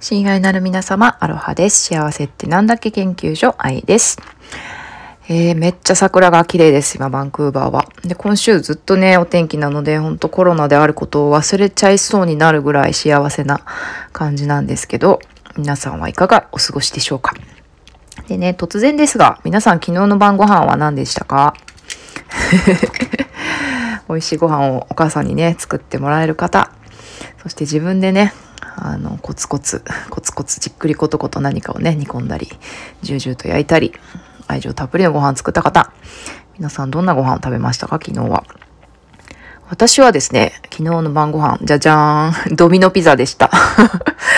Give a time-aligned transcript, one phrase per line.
[0.00, 1.86] 親愛なる皆様、アロハです。
[1.86, 4.18] 幸せってなんだっけ研究所、愛です。
[5.28, 7.84] えー、めっちゃ桜が綺麗です、今、バンクーバーは。
[8.04, 13.60] で、今週ずっとね、お天気なので、ほんとコロナであることを忘れちゃいそうになるぐらい幸せな
[14.12, 15.18] 感じなんですけど、
[15.56, 17.34] 皆さんはいかがお過ごしでしょうか？
[18.28, 21.54] でね、突然ですが、皆さん昨日の晩ご飯は何でしたか？
[24.08, 26.70] 美味しいご飯をお母さんにね、作ってもらえる方、
[27.42, 28.32] そして自分でね、
[28.80, 32.48] あの、コツコツ、コツコツじっくりコトコト何かをね、煮込んだり、
[33.02, 33.92] ジュージューと焼いたり、
[34.46, 35.92] 愛情たっぷりのご飯作った方、
[36.56, 38.00] 皆さんどんなご飯を食べましたか？
[38.02, 38.44] 昨日は。
[39.68, 43.50] 私はですね、昨日の晩ご飯、じゃじゃーん、ドミノピザでした。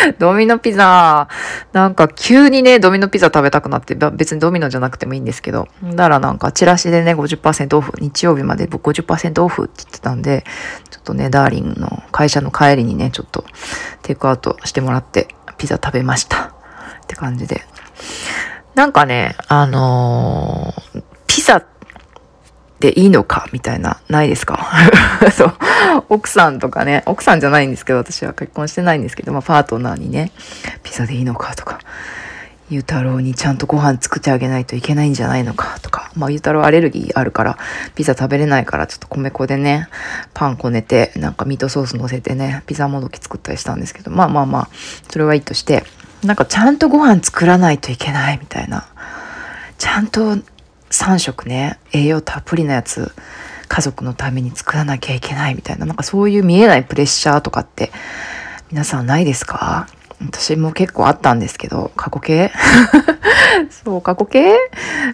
[0.18, 1.28] ドミノピザ、
[1.72, 10.44] なんか急にね、ドミノピザ食べたくなって、別にドミノじゃなくてもいいんですけど、だからなんかチラシでね、50%オフ、日曜日まで僕50%オフって言ってたんで、
[10.90, 13.44] ちょっとね、ダーリンの会社の帰りにね、ちょっと
[14.02, 15.28] テイクアウトしてもらって、
[15.58, 16.44] ピザ食べました。
[16.44, 16.50] っ
[17.06, 17.62] て感じで。
[18.74, 20.69] なんかね、あのー、
[22.80, 24.66] でいいのかみたいな、ないですか？
[25.36, 25.54] そう。
[26.08, 30.32] 奥さんとかね、奥さんじゃないんですけど、私は結婚してないんですけど、まあ、パートナーにね、
[30.82, 31.78] ピザでいいのかとか、
[32.70, 37.58] ゆうたろうにちゃんとご飯作ってあげないといけないんじゃないのかとか、まあ、ゆうたろうアレルギーあるから、
[37.94, 39.88] ピザ食べれないから、ちょっと米粉でね、
[40.34, 44.68] パンこねて、なんかミートソース乗せてね、ピザもどき作ったりしたんですけど、まあまあまあ、
[45.10, 45.84] それはいいとして、
[46.24, 48.86] なんかちゃんとご飯作らないといけないみたいな。
[49.78, 50.38] ちゃんと
[50.90, 53.12] 3食ね、栄養たっぷりなやつ、
[53.68, 57.92] 家族のために作らなきゃいけないみたいな、なんかそういう見えないプレッシャーとかって、
[58.70, 59.86] 皆さんないですか？
[60.20, 62.52] 私も結構あったんですけど、過去形？
[63.70, 64.54] そう、過去形？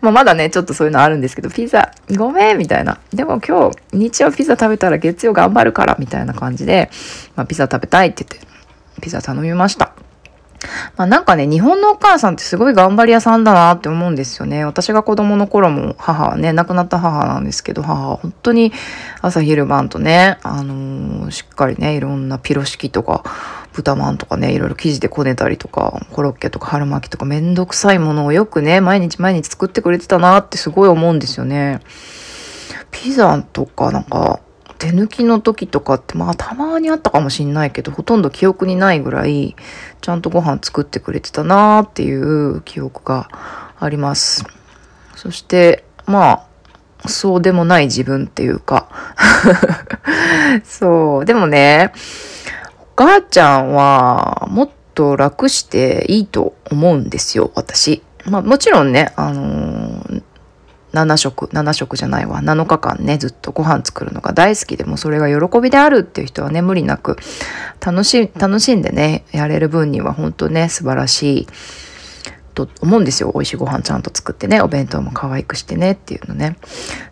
[0.00, 2.98] まあまだね、ちょっとそういうのあるんですけど、ピザ、ごめんみたいな。
[3.12, 6.90] でも今日、日曜ピザ食べたら月曜頑張るからみたいな感じで、
[7.34, 8.46] まあピザ食べたいって言って、
[9.00, 9.91] ピザ頼みました。
[11.02, 14.64] まあなんかね、日本のお母さんってすごい頑張り屋さんだなって思うんですよね。
[14.64, 18.72] 私が子供の頃も母はね、亡くなった母なんですけど、母は本当に
[19.20, 23.24] 朝昼晩とね、あのー、しっかりね、いろんなピロシキとか、
[23.72, 31.80] 豚まんとかね、いろいろ生地でこねたりとか、コロッケとか春巻きとかめんどくさいものをよくね、毎日毎日作ってくれてたなってすごい思うんですよね。
[32.92, 34.38] ピザとかなんか、
[34.82, 39.54] 手抜きの時とかってまあたまにあったかもしんないけどほとんど記憶にないぐらい
[40.02, 43.28] ちゃんとご飯作ってくれてたなーっていう記憶が
[43.78, 44.44] あります。
[45.14, 46.44] そしてま
[47.02, 48.88] あそうでもない自分っていうか。
[50.64, 51.24] そう。
[51.24, 51.92] でもね
[52.80, 58.02] お母ちゃんはもっと楽していいと思うんですよ私。
[58.26, 59.91] まあもちろんねあのー
[60.92, 67.16] 7食、7食じゃないわ、7日間ね、ずっとご飯作るのが大好きでもそれが喜びであるっていう人はね、無理なく
[67.84, 71.48] 楽し、楽しんでね、やれる分には本当ね、素晴らしい
[72.54, 73.30] と思うんですよ。
[73.34, 76.56] 美味しいご飯ちゃんと作ってね、お弁当も可愛くしてねっていうのね。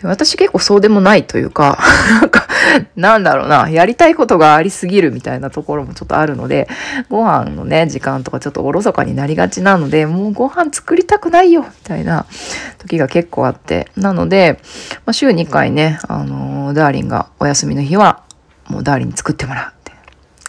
[0.00, 1.78] で私結構そうでもないというか、
[2.20, 2.43] なんか、
[2.96, 6.68] なんだろうな、やりたいことがありすぎるみたいなところもちょっとあるので、
[7.08, 12.26] ご飯のね、時間とかちょっとおろそかになりがちなので、もうご飯作りたくないよみたいな
[12.78, 13.88] 時が結構あって。
[13.96, 14.58] なので、
[15.06, 18.22] まあ、週2回ね、あのー、ダーリンがお休みの日は、
[18.68, 19.92] もうダーリン作ってもらうって。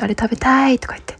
[0.00, 1.16] あれ食べたいとか言って。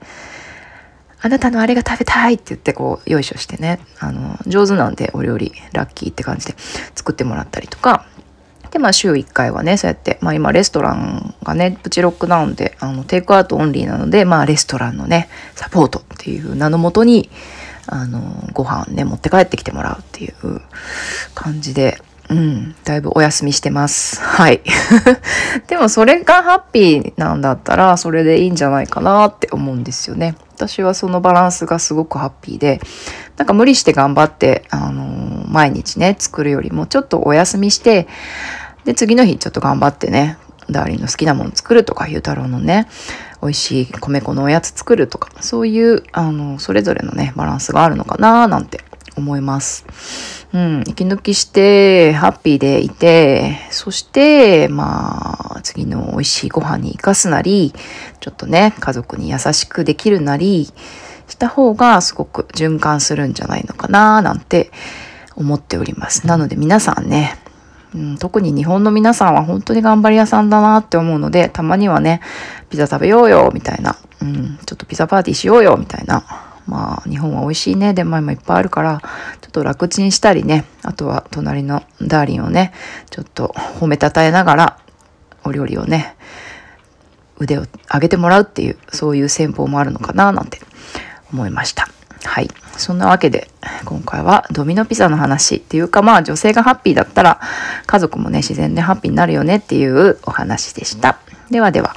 [1.24, 6.54] あなたのあれが食べたいって言ってこう、よいしょしてね、あの、上手なんでお料理、ラッキーって感じで
[6.97, 8.06] 作ってもらったりとか、
[8.72, 17.31] で、まあ週1回はね、そうやって、まあ今レストランがね、プチロックダウンで、あの、テイクアウトオンリーなので、まあレストランのね、サポートっていう名のもとに、
[17.87, 18.21] あの、
[18.53, 20.60] ご飯ね、持って帰ってきてもらうっていう
[21.34, 21.99] 感じで、
[22.31, 24.19] うん、だいぶお休みしてます。
[24.21, 24.62] はい。
[25.69, 30.37] でもそれがハッピーなんだったら、それでいいんじゃないかなって思うんですよね。
[30.54, 32.81] 私はそのバランスがすごくハッピーで、
[33.37, 38.06] なんか無理して頑張って、あの、毎日ね、作るよりもちょっとお休みして、
[38.84, 40.38] で、次の日ちょっと頑張ってね、
[40.70, 42.88] ダーリンの好きなもの作るとか、ゆうたろうのね、
[43.43, 48.80] 美味しい米粉のおやつ作るとか、そういう、あの、それぞれのね、バランスがあるのかななんて
[49.16, 49.84] 思います。
[50.53, 57.72] うん、息抜きして、ハッピーでいて、そして、まあ、次の美味しいご飯に活かすなり、
[58.21, 60.72] ちょっとね、家族に優しくできるなり、
[61.28, 64.71] した方がすごく循環するんじゃないのかな、なんて
[65.34, 66.27] 思っております。
[66.27, 67.39] なので皆さんね、
[67.94, 72.21] うん、特に日本の皆さんは本当に頑張り屋さんだなって思うので、たまにはね、
[72.71, 76.24] ピザ食べようよ、みたいな、うん、ちょっとピザパーティーしようよ、みたいな、
[76.66, 79.03] まあ、日本は美味しいね、出前もいっぱいあるから、
[79.41, 82.72] ちょっと楽ちんしたりね、あとは隣のダーリンをね、
[83.10, 84.78] ちょっと褒めたたえながら、
[85.45, 86.16] お料理をね、
[87.38, 90.60] 腕を上げてもらうっていう、そういう戦法もあるのかな、なんて
[91.33, 91.88] 思いました。
[92.24, 92.48] はい。
[92.77, 93.48] そんなわけで、
[93.84, 97.41] 今回はドミノピザの話っていうか、まあ女性がハッピーだったら、
[97.86, 101.19] 家族もね、自然でハッピーになるよねっていうお話でした。
[101.51, 101.95] ではでは、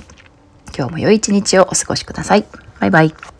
[0.77, 2.45] 今日も良い一日をお過ごしください。
[2.79, 3.34] バイバイ。